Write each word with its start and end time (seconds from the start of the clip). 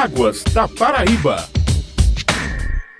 Águas 0.00 0.44
da 0.54 0.68
Paraíba. 0.68 1.48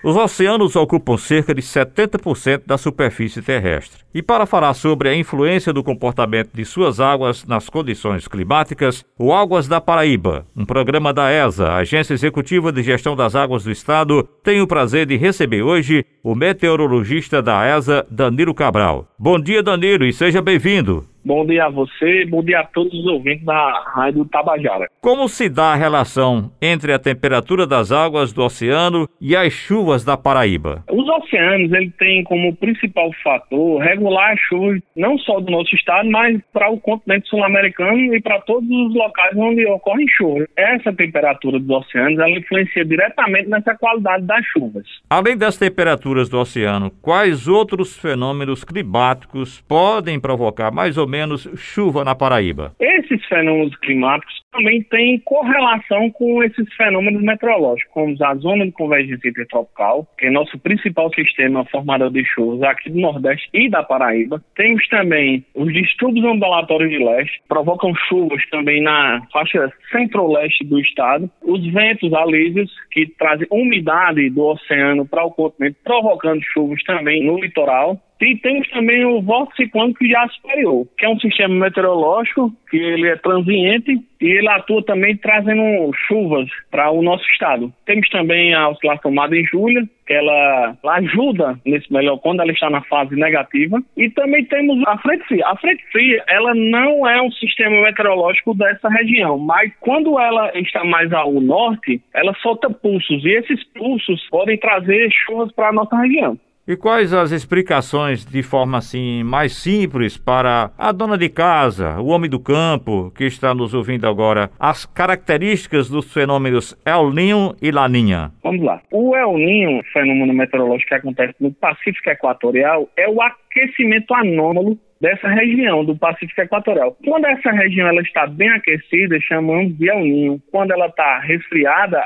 Os 0.03 0.17
oceanos 0.17 0.75
ocupam 0.75 1.17
cerca 1.17 1.55
de 1.55 1.63
70% 1.63 2.63
da 2.67 2.77
superfície 2.77 3.41
terrestre. 3.41 4.03
E 4.19 4.23
para 4.23 4.47
falar 4.47 4.75
sobre 4.75 5.09
a 5.09 5.15
influência 5.15 5.73
do 5.73 5.85
comportamento 5.85 6.51
de 6.53 6.65
suas 6.65 6.99
águas 6.99 7.47
nas 7.47 7.69
condições 7.69 8.27
climáticas, 8.27 9.07
o 9.17 9.33
Águas 9.33 9.69
da 9.69 9.81
Paraíba, 9.81 10.45
um 10.57 10.65
programa 10.65 11.13
da 11.13 11.31
ESA, 11.31 11.73
Agência 11.75 12.15
Executiva 12.15 12.73
de 12.73 12.83
Gestão 12.83 13.15
das 13.15 13.37
Águas 13.37 13.63
do 13.63 13.71
Estado, 13.71 14.29
tem 14.43 14.61
o 14.61 14.67
prazer 14.67 15.07
de 15.07 15.17
receber 15.17 15.63
hoje 15.63 16.05
o 16.21 16.35
meteorologista 16.35 17.41
da 17.41 17.65
ESA, 17.65 18.05
Danilo 18.11 18.53
Cabral. 18.53 19.07
Bom 19.17 19.39
dia, 19.39 19.63
Danilo, 19.63 20.05
e 20.05 20.13
seja 20.13 20.43
bem-vindo. 20.43 21.07
Bom 21.29 21.45
dia 21.45 21.67
a 21.67 21.69
você, 21.69 22.25
bom 22.25 22.43
dia 22.43 22.61
a 22.61 22.65
todos 22.65 22.95
os 22.95 23.05
ouvintes 23.05 23.45
da 23.45 23.85
Rádio 23.95 24.25
Tabajara. 24.25 24.89
Como 25.03 25.29
se 25.29 25.49
dá 25.51 25.75
a 25.75 25.77
relação 25.77 26.51
entre 26.63 26.91
a 26.91 26.99
temperatura 26.99 27.67
das 27.67 27.93
águas 27.93 28.33
do 28.33 28.43
oceano 28.43 29.07
e 29.21 29.37
as 29.37 29.53
chuvas 29.53 30.03
da 30.03 30.17
Paraíba? 30.17 30.85
Os 30.91 31.07
oceanos 31.07 31.71
ele 31.73 31.91
têm 31.99 32.25
como 32.25 32.57
principal 32.57 33.11
fator 33.23 33.79
regular 33.79 34.08
as 34.17 34.39
chuvas 34.41 34.81
não 34.97 35.19
só 35.19 35.41
do 35.41 35.51
nosso 35.51 35.75
estado, 35.75 36.09
mas 36.11 36.41
para 36.53 36.71
o 36.71 36.81
continente 36.81 37.29
sul-americano 37.29 38.15
e 38.15 38.21
para 38.21 38.41
todos 38.43 38.69
os 38.69 38.95
locais 38.95 39.37
onde 39.37 39.67
ocorrem 39.67 40.07
chuvas. 40.09 40.49
Essa 40.57 40.93
temperatura 40.93 41.59
dos 41.59 41.69
oceanos 41.69 42.19
ela 42.19 42.31
influencia 42.31 42.85
diretamente 42.85 43.49
nessa 43.49 43.75
qualidade 43.75 44.25
das 44.25 44.45
chuvas. 44.47 44.87
Além 45.11 45.37
das 45.37 45.57
temperaturas 45.57 46.29
do 46.29 46.39
oceano, 46.39 46.91
quais 47.03 47.49
outros 47.49 47.97
fenômenos 47.99 48.65
climáticos 48.65 49.61
podem 49.63 50.21
provocar 50.21 50.71
mais 50.71 50.97
ou 50.97 51.07
menos 51.07 51.49
chuva 51.57 52.05
na 52.05 52.15
Paraíba? 52.15 52.73
Esses 52.81 53.25
fenômenos 53.27 53.77
climáticos 53.77 54.35
também 54.59 54.83
têm 54.83 55.21
correlação 55.21 56.11
com 56.11 56.43
esses 56.43 56.73
fenômenos 56.75 57.23
meteorológicos, 57.23 57.93
como 57.93 58.17
a 58.21 58.35
zona 58.35 58.67
de 58.67 58.73
convergência 58.73 59.29
intertropical, 59.29 60.07
que 60.19 60.27
é 60.27 60.31
nosso 60.31 60.59
principal 60.59 61.13
sistema 61.15 61.65
formador 61.67 62.11
de 62.11 62.25
chuvas 62.25 62.63
aqui 62.63 62.91
do 62.91 62.99
Nordeste 62.99 63.49
e 63.55 63.71
da 63.71 63.85
Paraíba. 63.85 64.43
Temos 64.57 64.87
também 64.89 65.45
os 65.55 65.73
distúrbios 65.73 66.25
ondulatórios 66.25 66.91
de 66.91 66.99
leste, 66.99 67.41
provocam 67.49 67.95
chuvas 68.09 68.43
também 68.51 68.83
na 68.83 69.23
faixa 69.33 69.73
centro-leste 69.93 70.65
do 70.65 70.81
estado. 70.81 71.31
Os 71.43 71.65
ventos 71.73 72.13
alísios, 72.13 72.71
que 72.91 73.07
trazem 73.19 73.47
umidade 73.51 74.29
do 74.31 74.45
oceano 74.45 75.07
para 75.07 75.25
o 75.25 75.31
continente, 75.31 75.77
provocando 75.85 76.43
chuvas 76.53 76.83
também 76.83 77.25
no 77.25 77.39
litoral. 77.39 78.01
E 78.21 78.37
temos 78.37 78.69
também 78.71 79.05
o 79.05 79.23
vórtice 79.23 79.65
ciclônico 79.65 80.05
já 80.07 80.27
superior, 80.29 80.87
que 80.99 81.05
é 81.05 81.09
um 81.09 81.19
sistema 81.21 81.55
meteorológico 81.55 82.53
que 82.69 82.77
ele 82.77 83.09
é 83.09 83.17
transiente 83.17 83.99
e 84.21 84.27
ele 84.27 84.49
atua 84.49 84.83
também 84.85 85.17
trazendo 85.17 85.93
chuvas 86.07 86.49
para 86.71 86.91
o 86.91 87.03
nosso 87.03 87.25
estado. 87.31 87.73
Temos 87.87 88.09
também 88.09 88.53
a 88.55 88.69
oscilação 88.69 89.13
Madre 89.13 89.45
Júlia, 89.45 89.89
que 90.07 90.13
ela, 90.13 90.77
ela, 90.83 90.97
ajuda 90.97 91.59
nesse 91.65 91.93
melhor 91.93 92.19
quando 92.19 92.41
ela 92.41 92.51
está 92.51 92.69
na 92.69 92.83
fase 92.83 93.15
negativa. 93.15 93.81
E 93.97 94.11
também 94.11 94.45
temos 94.47 94.83
a 94.87 94.99
frente 94.99 95.25
fria. 95.27 95.47
A 95.47 95.57
frente 95.57 95.85
fria, 95.93 96.25
ela 96.29 96.55
não 96.55 97.09
é 97.09 97.23
um 97.23 97.31
sistema 97.31 97.81
meteorológico 97.83 98.55
dessa 98.55 98.89
região, 98.89 99.39
mas 99.39 99.73
quando 99.81 100.19
ela 100.19 100.51
está 100.59 100.83
mais 100.85 101.13
ao 101.13 101.33
norte, 101.41 102.01
ela 102.13 102.35
solta 102.43 102.69
pulsos 102.69 103.25
e 103.25 103.31
esses 103.31 103.63
pulsos 103.73 104.27
podem 104.31 104.59
trazer 104.59 105.09
chuvas 105.27 105.53
para 105.53 105.69
a 105.69 105.73
nossa 105.73 105.97
região. 105.97 106.37
E 106.69 106.77
quais 106.77 107.15
as 107.15 107.33
explicações 107.33 108.27
de 108.27 108.43
forma 108.43 108.77
assim 108.77 109.23
mais 109.23 109.55
simples 109.55 110.19
para 110.19 110.71
a 110.77 110.93
dona 110.93 111.17
de 111.17 111.31
casa, 111.31 111.99
o 111.99 112.09
homem 112.09 112.29
do 112.29 112.39
campo 112.39 113.11
que 113.17 113.25
está 113.25 113.55
nos 113.55 113.73
ouvindo 113.73 114.07
agora, 114.07 114.51
as 114.61 114.85
características 114.85 115.89
dos 115.89 116.13
fenômenos 116.13 116.79
El 116.85 117.11
Ninho 117.11 117.55
e 117.63 117.71
Laninha? 117.71 118.33
Vamos 118.43 118.63
lá. 118.63 118.83
O 118.93 119.17
El 119.17 119.39
Ninho, 119.39 119.83
fenômeno 119.95 120.35
meteorológico 120.35 120.91
que 120.91 120.95
acontece 120.97 121.35
no 121.41 121.51
Pacífico 121.55 122.11
Equatorial, 122.11 122.87
é 122.99 123.09
o 123.09 123.23
aquecimento 123.23 124.13
anômalo 124.13 124.79
dessa 125.01 125.29
região 125.29 125.85
do 125.85 125.97
Pacífico 125.97 126.41
Equatorial. 126.41 126.97
Quando 127.05 127.27
essa 127.27 127.51
região 127.51 127.89
ela 127.89 128.01
está 128.03 128.27
bem 128.27 128.49
aquecida, 128.51 129.19
chamamos 129.21 129.77
de 129.77 129.89
El. 129.89 130.41
Quando 130.51 130.73
ela 130.73 130.87
está 130.87 131.19
resfriada, 131.21 132.03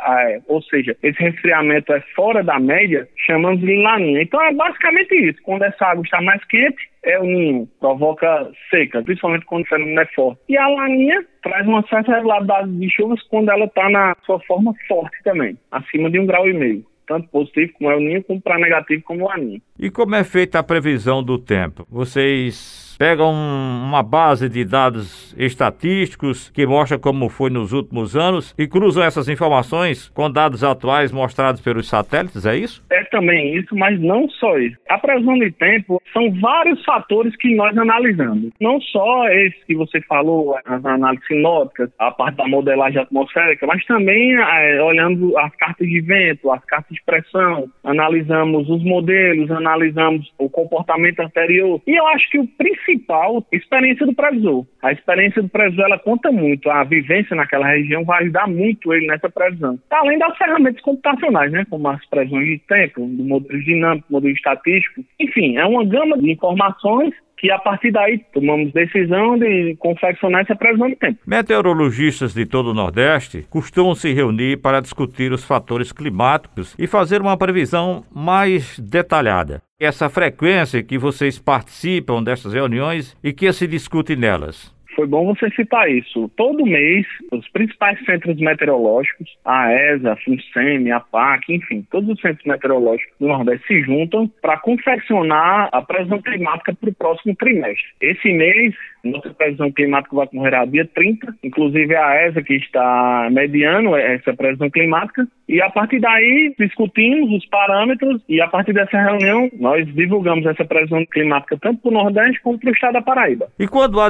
ou 0.47 0.63
seja, 0.63 0.97
esse 1.03 1.21
resfriamento 1.21 1.93
é 1.93 2.01
fora 2.15 2.43
da 2.43 2.59
média, 2.59 3.09
chamamos 3.27 3.61
de 3.61 3.83
Laninha. 3.83 4.23
Então 4.23 4.43
é 4.43 4.53
basicamente 4.53 5.15
isso. 5.15 5.39
Quando 5.43 5.63
essa 5.63 5.87
água 5.87 6.03
está 6.03 6.21
mais 6.21 6.45
quente, 6.45 6.91
é 7.05 7.19
o 7.19 7.25
ninho, 7.25 7.69
provoca 7.81 8.49
seca, 8.71 9.03
principalmente 9.03 9.45
quando 9.45 9.65
o 9.65 9.69
fenômeno 9.69 10.01
é 10.01 10.07
forte. 10.07 10.41
E 10.49 10.57
a 10.57 10.69
laninha 10.69 11.25
traz 11.43 11.67
uma 11.67 11.83
certa 11.89 12.15
regularidade 12.15 12.71
de 12.79 12.89
chuvas 12.91 13.21
quando 13.29 13.51
ela 13.51 13.65
está 13.65 13.89
na 13.91 14.17
sua 14.25 14.39
forma 14.41 14.73
forte 14.87 15.17
também, 15.25 15.59
acima 15.73 16.09
de 16.11 16.21
um 16.21 16.27
grau 16.27 16.49
e 16.49 16.53
meio 16.53 16.92
tanto 17.07 17.29
positivo 17.29 17.73
como 17.75 17.91
é 17.91 17.97
o 17.97 18.01
ninho, 18.01 18.23
como 18.25 18.41
para 18.41 18.59
negativo 18.59 19.03
como 19.03 19.31
aninho. 19.31 19.61
E 19.79 19.91
como 19.91 20.15
é 20.15 20.25
feita 20.25 20.59
a 20.59 20.63
previsão 20.63 21.23
do 21.23 21.39
tempo? 21.39 21.87
Vocês 21.91 22.92
pegam 23.03 23.33
uma 23.33 24.01
base 24.01 24.49
de 24.49 24.65
dados 24.65 25.35
estatísticos 25.37 26.51
que 26.51 26.65
mostra 26.65 26.97
como 26.97 27.29
foi 27.29 27.51
nos 27.51 27.73
últimos 27.73 28.17
anos 28.17 28.55
e 28.57 28.65
cruzam 28.65 29.03
essas 29.03 29.29
informações 29.29 30.09
com 30.11 30.31
dados 30.31 30.63
atuais 30.63 31.11
mostrados 31.11 31.61
pelos 31.61 31.89
satélites, 31.89 32.47
é 32.47 32.57
isso? 32.57 32.81
É 32.93 33.03
também 33.07 33.57
isso, 33.57 33.75
mas 33.75 34.01
não 34.01 34.29
só 34.29 34.57
isso. 34.57 34.77
A 34.89 34.99
previsão 34.99 35.37
de 35.37 35.51
tempo 35.51 36.01
são 36.13 36.31
vários 36.41 36.85
fatores 36.85 37.35
que 37.39 37.53
nós 37.57 37.77
analisamos. 37.77 38.53
Não 38.61 38.81
só 38.81 39.29
esse 39.31 39.57
que 39.67 39.75
você 39.75 40.01
falou, 40.03 40.57
as 40.65 40.85
análises 40.85 41.27
sinóticas, 41.27 41.91
a 41.99 42.13
parte 42.13 42.37
da 42.37 42.47
modelagem 42.47 43.03
atmosférica, 43.03 43.67
mas 43.67 43.85
também 43.85 44.37
é, 44.37 44.81
olhando 44.81 45.37
as 45.39 45.53
cartas 45.57 45.89
de 45.89 46.01
vento, 46.01 46.53
as 46.53 46.65
cartas 46.67 46.95
de 46.95 47.03
pressão, 47.05 47.69
analisamos 47.83 48.71
os 48.71 48.85
modelos, 48.85 49.51
analisamos 49.51 50.33
o 50.39 50.49
comportamento 50.49 51.19
anterior. 51.19 51.81
E 51.85 51.97
eu 51.97 52.07
acho 52.07 52.31
que 52.31 52.39
o 52.39 52.47
principal 52.47 52.92
principal, 52.93 53.45
experiência 53.53 54.07
do 54.07 54.15
previsor. 54.15 54.65
A 54.83 54.93
experiência 54.93 55.43
do 55.43 55.49
previsor, 55.49 55.85
ela 55.85 55.99
conta 55.99 56.31
muito. 56.31 56.71
A 56.71 56.85
vivência 56.85 57.35
naquela 57.35 57.67
região 57.67 58.05
vai 58.05 58.23
ajudar 58.23 58.47
muito 58.49 58.93
ele 58.93 59.07
nessa 59.07 59.31
previsão. 59.31 59.79
Além 59.91 60.19
das 60.19 60.37
ferramentas 60.37 60.83
computacionais, 60.83 61.51
né? 61.53 61.65
Como 61.69 61.89
as 61.89 62.05
previsões 62.07 62.47
de 62.47 62.59
tempo, 62.61 63.01
do 63.07 63.25
modelo 63.25 63.63
dinâmico, 63.63 64.13
modelo 64.13 64.35
estatístico. 64.35 65.05
Enfim, 65.19 65.57
é 65.57 65.65
uma 65.65 65.85
gama 65.85 66.19
de 66.19 66.31
informações 66.31 67.15
que 67.43 67.51
a 67.51 67.59
partir 67.59 67.91
daí 67.91 68.21
tomamos 68.33 68.73
decisão 68.73 69.37
de 69.37 69.75
confeccionar 69.81 70.43
essa 70.43 70.55
previsão 70.55 70.89
de 70.89 70.95
tempo. 70.95 71.19
Meteorologistas 71.27 72.33
de 72.33 72.47
todo 72.47 72.71
o 72.71 72.75
Nordeste 72.75 73.45
costumam 73.51 73.97
se 73.97 74.13
reunir 74.13 74.59
para 74.59 74.81
discutir 74.81 75.33
os 75.33 75.45
fatores 75.45 75.91
climáticos 75.91 76.73
e 76.79 76.87
fazer 76.87 77.21
uma 77.21 77.37
previsão 77.37 78.05
mais 78.15 78.79
detalhada. 78.79 79.61
Essa 79.81 80.09
frequência 80.09 80.85
que 80.85 80.97
vocês 80.97 81.41
participam 81.41 82.23
dessas 82.23 82.53
reuniões 82.53 83.17
e 83.25 83.33
que 83.33 83.53
se 83.53 83.67
discute 83.67 84.15
nelas. 84.15 84.73
Foi 84.95 85.07
bom 85.07 85.27
você 85.27 85.51
citar 85.51 85.91
isso. 85.91 86.31
Todo 86.37 86.65
mês, 86.65 87.07
os 87.31 87.49
principais 87.49 87.99
centros 88.05 88.37
meteorológicos, 88.39 89.29
a 89.45 89.73
ESA, 89.73 90.13
a 90.13 90.17
FUNSEMI, 90.17 90.93
a 90.93 91.01
PAC, 91.01 91.55
enfim, 91.55 91.87
todos 91.91 92.11
os 92.11 92.21
centros 92.21 92.45
meteorológicos 92.45 93.15
do 93.19 93.29
Nordeste 93.29 93.67
se 93.67 93.83
juntam 93.83 94.31
para 94.41 94.59
confeccionar 94.59 95.69
a 95.73 95.83
previsão 95.83 96.21
climática 96.21 96.75
para 96.75 96.91
o 96.91 96.95
próximo 96.95 97.35
trimestre. 97.37 97.85
Esse 98.01 98.33
mês, 98.33 98.75
nossa 99.05 99.31
previsão 99.31 99.71
climática 99.73 100.15
vai 100.15 100.27
ocorrer 100.27 100.55
a 100.55 100.65
dia 100.65 100.89
30, 100.95 101.35
inclusive 101.43 101.95
a 101.97 102.27
ESA 102.27 102.43
que 102.43 102.55
está 102.55 103.29
mediando 103.31 103.97
essa 103.97 104.35
previsão 104.35 104.71
climática, 104.71 105.27
e 105.49 105.61
a 105.61 105.69
partir 105.71 106.01
daí 106.01 106.55
discutimos 106.59 107.33
os 107.33 107.47
parâmetros 107.47 108.23
e 108.29 108.41
a 108.41 108.49
partir 108.49 108.73
dessa 108.73 108.97
reunião 108.97 109.51
nós 109.59 109.87
divulgamos 109.95 110.47
essa 110.47 110.65
previsão 110.65 111.05
climática 111.07 111.59
tanto 111.61 111.83
para 111.83 111.91
o 111.91 111.95
Nordeste 111.95 112.41
como 112.43 112.59
para 112.59 112.71
o 112.71 112.73
estado 112.73 112.93
da 112.95 113.03
Paraíba. 113.03 113.49
E 113.59 113.67
quando 113.67 114.01
há 114.01 114.09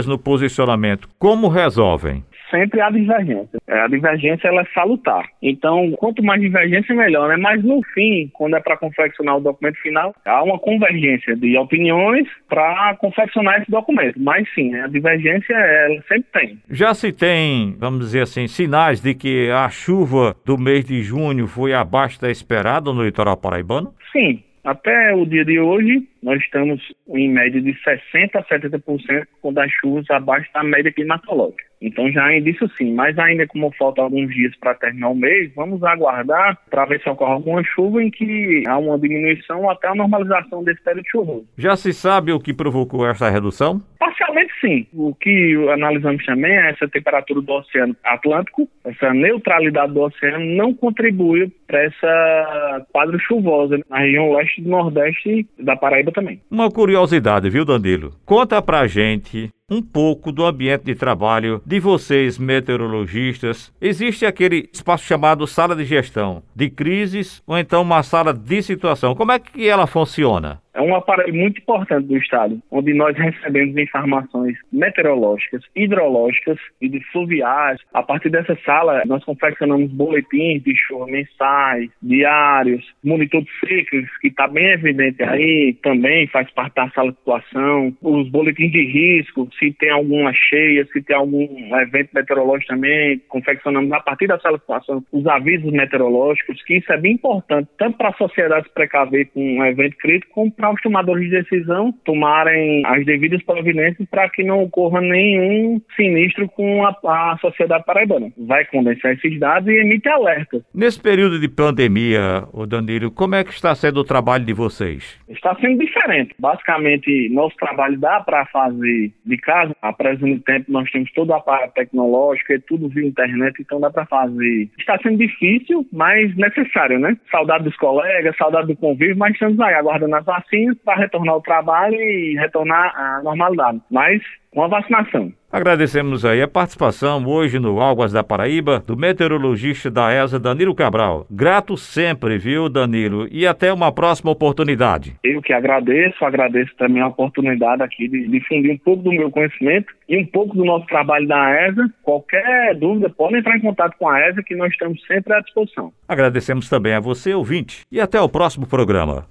divergências 0.00 0.06
no 0.06 0.18
posicionamento, 0.18 1.08
como 1.18 1.48
resolvem? 1.48 2.24
sempre 2.50 2.80
há 2.80 2.90
divergência. 2.90 3.60
É, 3.68 3.78
a 3.82 3.86
divergência 3.86 4.48
ela 4.48 4.62
é 4.62 4.66
salutar. 4.74 5.24
Então, 5.40 5.92
quanto 5.92 6.20
mais 6.20 6.40
divergência, 6.40 6.92
melhor, 6.96 7.28
né? 7.28 7.36
Mas 7.36 7.62
no 7.62 7.80
fim, 7.94 8.28
quando 8.32 8.56
é 8.56 8.60
para 8.60 8.76
confeccionar 8.76 9.36
o 9.36 9.40
documento 9.40 9.76
final, 9.76 10.12
há 10.24 10.42
uma 10.42 10.58
convergência 10.58 11.36
de 11.36 11.56
opiniões 11.56 12.26
para 12.48 12.96
confeccionar 12.96 13.62
esse 13.62 13.70
documento. 13.70 14.18
Mas 14.18 14.52
sim, 14.52 14.74
a 14.74 14.88
divergência 14.88 15.54
ela 15.54 16.02
sempre 16.08 16.26
tem. 16.32 16.58
Já 16.68 16.92
se 16.92 17.12
tem, 17.12 17.76
vamos 17.78 18.00
dizer 18.00 18.22
assim, 18.22 18.48
sinais 18.48 19.00
de 19.00 19.14
que 19.14 19.48
a 19.48 19.68
chuva 19.68 20.34
do 20.44 20.58
mês 20.58 20.84
de 20.84 21.00
junho 21.02 21.46
foi 21.46 21.72
abaixo 21.72 22.20
da 22.20 22.32
esperada 22.32 22.92
no 22.92 23.04
litoral 23.04 23.36
paraibano? 23.36 23.94
Sim, 24.10 24.42
até 24.64 25.14
o 25.14 25.24
dia 25.24 25.44
de 25.44 25.58
hoje, 25.58 26.02
nós 26.22 26.40
estamos 26.42 26.80
em 27.08 27.28
média 27.28 27.60
de 27.60 27.72
60% 27.72 28.30
a 28.34 28.42
70% 28.44 29.26
com 29.40 29.52
das 29.52 29.70
chuvas 29.72 30.08
abaixo 30.10 30.50
da 30.52 30.62
média 30.62 30.92
climatológica. 30.92 31.70
Então 31.82 32.10
já 32.12 32.30
é 32.30 32.38
indício 32.38 32.70
sim, 32.76 32.92
mas 32.92 33.18
ainda 33.18 33.46
como 33.46 33.72
falta 33.72 34.02
alguns 34.02 34.34
dias 34.34 34.54
para 34.56 34.74
terminar 34.74 35.08
o 35.08 35.14
mês, 35.14 35.50
vamos 35.56 35.82
aguardar 35.82 36.58
para 36.68 36.84
ver 36.84 37.00
se 37.00 37.08
ocorre 37.08 37.32
alguma 37.32 37.64
chuva 37.64 38.02
em 38.02 38.10
que 38.10 38.62
há 38.68 38.76
uma 38.76 38.98
diminuição 38.98 39.68
até 39.70 39.88
a 39.88 39.94
normalização 39.94 40.62
desse 40.62 40.82
período 40.82 41.08
chuvoso. 41.10 41.46
Já 41.56 41.76
se 41.76 41.92
sabe 41.94 42.32
o 42.32 42.40
que 42.40 42.52
provocou 42.52 43.06
essa 43.06 43.30
redução? 43.30 43.82
Parcialmente 43.98 44.52
sim. 44.60 44.86
O 44.92 45.14
que 45.14 45.56
analisamos 45.72 46.24
também 46.26 46.52
é 46.52 46.70
essa 46.70 46.86
temperatura 46.86 47.40
do 47.40 47.52
Oceano 47.52 47.96
Atlântico, 48.04 48.68
essa 48.84 49.14
neutralidade 49.14 49.94
do 49.94 50.00
oceano 50.00 50.44
não 50.44 50.74
contribui 50.74 51.50
para 51.66 51.84
essa 51.84 52.86
quadro 52.92 53.18
chuvosa 53.20 53.78
na 53.88 53.98
região 53.98 54.32
leste 54.32 54.60
do 54.60 54.68
Nordeste 54.68 55.46
da 55.58 55.76
Paraíba 55.76 56.09
também. 56.12 56.40
Uma 56.50 56.70
curiosidade, 56.70 57.50
viu, 57.50 57.64
Danilo? 57.64 58.14
Conta 58.24 58.60
pra 58.60 58.86
gente 58.86 59.50
um 59.70 59.80
pouco 59.80 60.32
do 60.32 60.44
ambiente 60.44 60.84
de 60.84 60.94
trabalho 60.96 61.62
de 61.64 61.78
vocês, 61.78 62.38
meteorologistas. 62.38 63.72
Existe 63.80 64.26
aquele 64.26 64.68
espaço 64.72 65.04
chamado 65.04 65.46
sala 65.46 65.76
de 65.76 65.84
gestão 65.84 66.42
de 66.54 66.68
crises 66.68 67.40
ou 67.46 67.56
então 67.56 67.82
uma 67.82 68.02
sala 68.02 68.34
de 68.34 68.62
situação. 68.62 69.14
Como 69.14 69.30
é 69.30 69.38
que 69.38 69.68
ela 69.68 69.86
funciona? 69.86 70.60
É 70.80 70.82
um 70.82 70.94
aparelho 70.94 71.34
muito 71.34 71.60
importante 71.60 72.06
do 72.06 72.16
Estado, 72.16 72.58
onde 72.70 72.94
nós 72.94 73.14
recebemos 73.14 73.76
informações 73.76 74.56
meteorológicas, 74.72 75.62
hidrológicas 75.76 76.58
e 76.80 76.88
de 76.88 77.04
fluviais. 77.12 77.78
A 77.92 78.02
partir 78.02 78.30
dessa 78.30 78.56
sala, 78.64 79.02
nós 79.04 79.22
confeccionamos 79.22 79.90
boletins 79.90 80.62
de 80.62 80.74
chuva 80.74 81.04
mensais, 81.04 81.90
diários, 82.00 82.82
monitor 83.04 83.42
de 83.42 83.50
secas, 83.60 84.06
que 84.22 84.28
está 84.28 84.48
bem 84.48 84.68
evidente 84.68 85.22
aí, 85.22 85.76
também 85.82 86.26
faz 86.28 86.50
parte 86.52 86.76
da 86.76 86.88
sala 86.92 87.12
de 87.12 87.18
situação, 87.18 87.94
os 88.00 88.30
boletins 88.30 88.72
de 88.72 88.82
risco, 88.82 89.50
se 89.58 89.72
tem 89.74 89.90
alguma 89.90 90.32
cheia, 90.32 90.88
se 90.94 91.02
tem 91.02 91.14
algum 91.14 91.76
evento 91.76 92.08
meteorológico 92.14 92.72
também, 92.72 93.20
confeccionamos 93.28 93.92
a 93.92 94.00
partir 94.00 94.28
da 94.28 94.40
sala 94.40 94.56
de 94.56 94.62
situação 94.62 95.04
os 95.12 95.26
avisos 95.26 95.70
meteorológicos, 95.70 96.62
que 96.62 96.78
isso 96.78 96.90
é 96.90 96.96
bem 96.96 97.12
importante, 97.12 97.68
tanto 97.76 97.98
para 97.98 98.08
a 98.08 98.14
sociedade 98.14 98.66
se 98.66 98.72
precaver 98.72 99.28
com 99.34 99.58
um 99.58 99.66
evento 99.66 99.98
crítico, 99.98 100.32
como 100.32 100.50
para 100.50 100.69
os 100.72 100.82
tomadores 100.82 101.24
de 101.24 101.42
decisão 101.42 101.92
tomarem 102.04 102.82
as 102.86 103.04
devidas 103.04 103.42
providências 103.42 104.08
para 104.08 104.28
que 104.28 104.42
não 104.42 104.62
ocorra 104.62 105.00
nenhum 105.00 105.80
sinistro 105.96 106.48
com 106.48 106.84
a, 106.84 106.90
a 107.04 107.38
sociedade 107.40 107.84
paraibana. 107.84 108.32
Vai 108.38 108.64
condensar 108.64 109.12
esses 109.12 109.38
dados 109.38 109.68
e 109.68 109.80
emite 109.80 110.08
alertas. 110.08 110.62
Nesse 110.74 111.00
período 111.00 111.38
de 111.38 111.48
pandemia, 111.48 112.44
o 112.52 112.66
Danilo, 112.66 113.10
como 113.10 113.34
é 113.34 113.44
que 113.44 113.52
está 113.52 113.74
sendo 113.74 114.00
o 114.00 114.04
trabalho 114.04 114.44
de 114.44 114.52
vocês? 114.52 115.18
Está 115.28 115.54
sendo 115.56 115.78
diferente. 115.78 116.34
Basicamente, 116.38 117.28
nosso 117.30 117.56
trabalho 117.56 117.98
dá 117.98 118.20
para 118.20 118.46
fazer 118.46 119.12
de 119.24 119.36
casa. 119.38 119.74
A 119.82 119.92
presente 119.92 120.40
tempo, 120.44 120.70
nós 120.70 120.90
temos 120.90 121.10
todo 121.12 121.30
o 121.30 121.34
aparato 121.34 121.74
tecnológico, 121.74 122.52
é 122.52 122.58
tudo 122.58 122.88
via 122.88 123.06
internet, 123.06 123.54
então 123.60 123.80
dá 123.80 123.90
para 123.90 124.06
fazer. 124.06 124.68
Está 124.78 124.98
sendo 124.98 125.18
difícil, 125.18 125.86
mas 125.92 126.34
necessário, 126.36 126.98
né? 126.98 127.16
Saudade 127.30 127.64
dos 127.64 127.76
colegas, 127.76 128.36
saudade 128.36 128.68
do 128.68 128.76
convívio, 128.76 129.16
mas 129.16 129.32
estamos 129.32 129.58
aí 129.60 129.74
aguardando 129.74 130.16
as 130.16 130.24
vacinas 130.24 130.59
para 130.84 131.00
retornar 131.00 131.34
ao 131.34 131.42
trabalho 131.42 131.94
e 131.94 132.36
retornar 132.38 132.94
à 132.96 133.22
normalidade. 133.22 133.80
Mas 133.90 134.22
com 134.52 134.62
a 134.62 134.68
vacinação. 134.68 135.32
Agradecemos 135.52 136.24
aí 136.24 136.42
a 136.42 136.48
participação 136.48 137.24
hoje 137.26 137.58
no 137.58 137.80
Águas 137.80 138.12
da 138.12 138.22
Paraíba 138.22 138.80
do 138.86 138.96
meteorologista 138.96 139.90
da 139.90 140.12
ESA, 140.12 140.38
Danilo 140.38 140.74
Cabral. 140.74 141.26
Grato 141.30 141.76
sempre, 141.76 142.38
viu, 142.38 142.68
Danilo? 142.68 143.26
E 143.30 143.46
até 143.46 143.72
uma 143.72 143.92
próxima 143.92 144.30
oportunidade. 144.30 145.16
Eu 145.24 145.42
que 145.42 145.52
agradeço, 145.52 146.24
agradeço 146.24 146.72
também 146.76 147.02
a 147.02 147.08
oportunidade 147.08 147.82
aqui 147.82 148.08
de 148.08 148.28
difundir 148.28 148.72
um 148.72 148.78
pouco 148.78 149.02
do 149.02 149.10
meu 149.10 149.30
conhecimento 149.30 149.92
e 150.08 150.18
um 150.18 150.26
pouco 150.26 150.56
do 150.56 150.64
nosso 150.64 150.86
trabalho 150.86 151.26
da 151.26 151.66
ESA. 151.66 151.92
Qualquer 152.02 152.76
dúvida, 152.76 153.10
pode 153.10 153.36
entrar 153.36 153.56
em 153.56 153.60
contato 153.60 153.96
com 153.98 154.08
a 154.08 154.20
ESA, 154.28 154.42
que 154.42 154.54
nós 154.54 154.70
estamos 154.70 155.04
sempre 155.06 155.32
à 155.32 155.40
disposição. 155.40 155.92
Agradecemos 156.08 156.68
também 156.68 156.94
a 156.94 157.00
você, 157.00 157.34
ouvinte, 157.34 157.82
e 157.90 158.00
até 158.00 158.20
o 158.20 158.28
próximo 158.28 158.68
programa. 158.68 159.26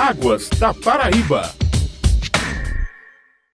Águas 0.00 0.48
da 0.58 0.72
Paraíba. 0.72 1.59